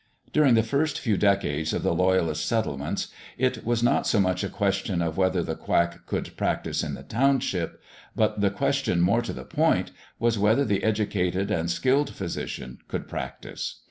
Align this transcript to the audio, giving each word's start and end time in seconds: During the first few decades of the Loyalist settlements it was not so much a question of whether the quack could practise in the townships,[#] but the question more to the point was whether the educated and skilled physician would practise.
During 0.33 0.55
the 0.55 0.63
first 0.63 0.97
few 0.99 1.15
decades 1.15 1.73
of 1.73 1.83
the 1.83 1.93
Loyalist 1.93 2.47
settlements 2.47 3.09
it 3.37 3.63
was 3.63 3.83
not 3.83 4.07
so 4.07 4.19
much 4.19 4.43
a 4.43 4.49
question 4.49 4.99
of 4.99 5.15
whether 5.15 5.43
the 5.43 5.53
quack 5.53 6.07
could 6.07 6.35
practise 6.35 6.81
in 6.83 6.95
the 6.95 7.03
townships,[#] 7.03 7.77
but 8.15 8.41
the 8.41 8.49
question 8.49 8.99
more 8.99 9.21
to 9.21 9.31
the 9.31 9.45
point 9.45 9.91
was 10.17 10.39
whether 10.39 10.65
the 10.65 10.83
educated 10.83 11.51
and 11.51 11.69
skilled 11.69 12.09
physician 12.15 12.79
would 12.91 13.07
practise. 13.07 13.75